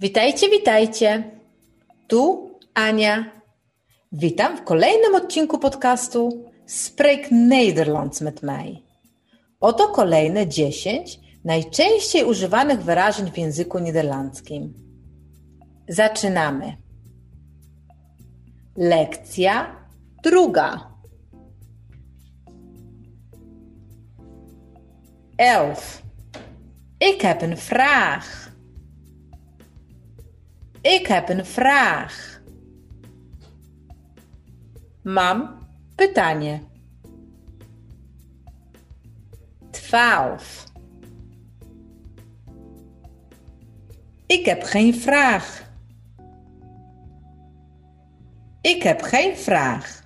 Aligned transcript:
Witajcie, 0.00 0.48
witajcie. 0.48 1.30
Tu 2.06 2.50
Ania. 2.74 3.24
Witam 4.12 4.56
w 4.56 4.64
kolejnym 4.64 5.14
odcinku 5.14 5.58
podcastu 5.58 6.44
Spreek 6.66 7.30
Nederlands 7.30 8.20
met 8.20 8.42
mij. 8.42 8.82
Oto 9.60 9.88
kolejne 9.88 10.46
10 10.46 11.20
najczęściej 11.44 12.24
używanych 12.24 12.82
wyrażeń 12.82 13.30
w 13.30 13.38
języku 13.38 13.78
niderlandzkim. 13.78 14.74
Zaczynamy. 15.88 16.76
Lekcja 18.76 19.76
druga. 20.22 20.90
Elf. 25.38 26.02
Ik 27.00 27.22
heb 27.22 27.42
een 27.42 27.56
vraag. 27.56 28.45
Ik 30.86 31.06
heb 31.06 31.28
een 31.28 31.46
vraag. 31.46 32.40
Mam 35.02 35.66
pytanie. 35.94 36.66
Twaalf. 39.70 40.64
Ik 44.26 44.46
heb 44.46 44.62
geen 44.62 44.94
vraag. 44.94 45.70
Ik 48.60 48.82
heb 48.82 49.02
geen 49.02 49.36
vraag. 49.36 50.02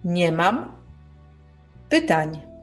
Nie 0.00 0.32
mam 0.32 0.70
pytań. 1.88 2.53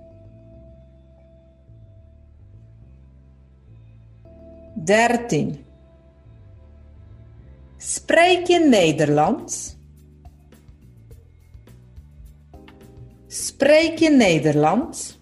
Dertien. 4.75 5.57
Spreek 7.77 8.49
je 8.49 8.59
Nederlands? 8.59 9.75
Spreek 13.27 14.01
je 14.01 14.09
Nederlands? 14.09 15.17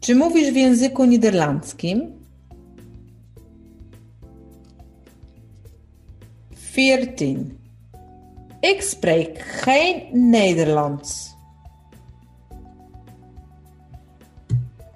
Czy 0.00 0.14
mówisz 0.14 0.52
w 0.52 0.56
języku 0.56 1.04
niderlandzkim? 1.04 2.24
14. 6.74 7.36
Ik 8.62 8.82
spreek 8.82 9.38
geen 9.38 10.30
Nederlands. 10.30 11.33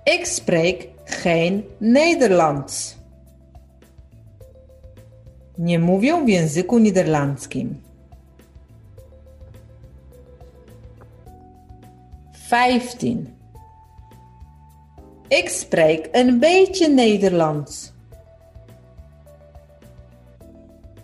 Ik 0.08 0.24
spreek 0.26 0.88
geen 1.04 1.64
Nederlands. 1.78 2.96
Nie 5.56 5.78
mówię 5.78 6.24
w 6.24 6.28
języku 6.28 6.78
niderlandzkim. 6.78 7.82
15. 12.32 13.24
Ik 15.30 15.48
spreek 15.48 16.08
een 16.12 16.38
beetje 16.38 16.88
Nederlands. 16.88 17.92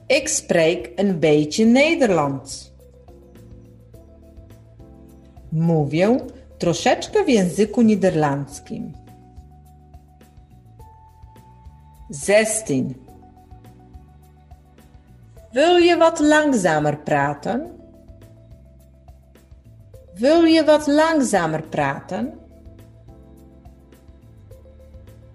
Ik 0.07 0.29
spreek 0.29 0.93
een 0.97 1.19
beetje 1.19 1.67
Nederlands. 1.67 2.73
Mówię 5.51 6.19
troszeczkę 6.59 7.25
w 7.25 7.29
języku 7.29 7.83
niderlandzkim. 7.83 8.93
16. 12.13 12.75
Wil 15.55 15.79
je 15.79 15.97
wat 15.97 16.21
langzamer 16.21 16.99
praten? 17.05 17.69
Wil 20.17 20.47
je 20.47 20.65
wat 20.65 20.89
langzamer 20.89 21.65
praten? 21.65 22.33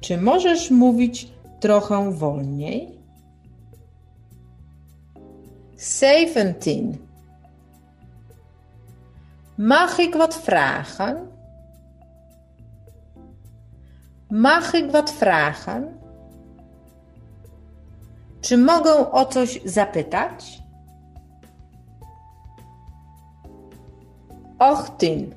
Czy 0.01 0.17
możesz 0.17 0.71
mówić 0.71 1.27
trochę 1.59 2.11
wolniej? 2.11 2.99
17. 5.77 7.08
Mag 9.59 9.97
ik 9.97 10.15
wat 10.15 10.35
vragen? 10.35 11.31
Mag 14.27 14.73
ik 14.73 14.91
wat 14.91 15.11
vragen? 15.11 15.99
Czy 18.41 18.57
mogę 18.57 19.11
o 19.11 19.25
coś 19.25 19.59
zapytać? 19.65 20.61
18. 24.57 25.33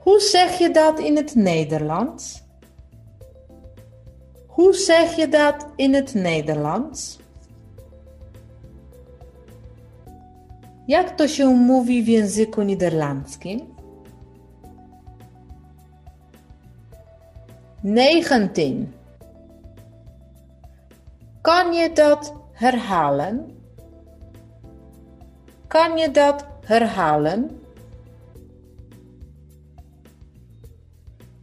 Hoe 0.00 0.20
zeg 0.20 0.58
je 0.58 0.70
dat 0.70 0.98
in 0.98 1.16
het 1.16 1.34
Nederlands? 1.34 2.42
Hoe 4.46 4.74
zeg 4.74 5.16
je 5.16 5.28
dat 5.28 5.66
in 5.76 5.94
het 5.94 6.14
Nederlands? 6.14 7.18
Jak 10.88 11.16
to 11.16 11.28
się 11.28 11.46
mówi 11.46 12.02
w 12.02 12.08
języku 12.08 12.62
niderlandzkim? 12.62 13.74
19. 17.84 18.86
Kan 21.42 21.74
je 21.74 21.90
dat 21.90 22.32
herhalen? 22.54 23.54
Kan 25.68 25.98
je 25.98 26.08
dat 26.08 26.44
herhalen? 26.64 27.48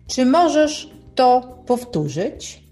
Czy 0.07 0.25
możesz 0.25 0.89
to 1.15 1.41
powtórzyć? 1.65 2.63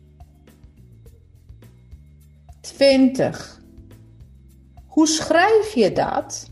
20. 2.61 3.31
Hoe 4.87 5.07
schrijf 5.07 5.77
je 5.77 5.91
dat? 5.91 6.49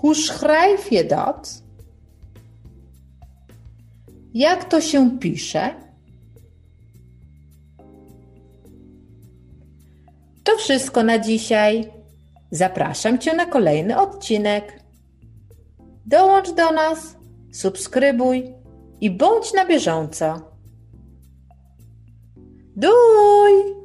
Hoe 0.00 0.14
schrijf 0.14 0.92
je 0.92 1.04
dat? 1.04 1.62
Jak 4.34 4.64
to 4.64 4.80
się 4.80 5.18
pisze? 5.18 5.74
To 10.44 10.56
wszystko 10.56 11.02
na 11.02 11.18
dzisiaj. 11.18 11.92
Zapraszam 12.50 13.18
Cię 13.18 13.34
na 13.34 13.46
kolejny 13.46 13.98
odcinek. 13.98 14.82
Dołącz 16.06 16.50
do 16.50 16.72
nas, 16.72 17.16
subskrybuj 17.52 18.54
i 19.00 19.10
bądź 19.10 19.52
na 19.52 19.66
bieżąco. 19.66 20.40
Doei! 22.76 23.77